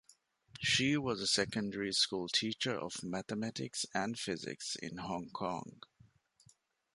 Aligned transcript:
She 0.59 0.97
was 0.97 1.21
a 1.21 1.27
secondary 1.27 1.93
school 1.93 2.27
teacher 2.27 2.73
of 2.73 3.03
mathematics 3.03 3.85
and 3.93 4.17
physics 4.17 4.75
in 4.75 4.97
Hong 4.97 5.29
Kong. 5.29 5.79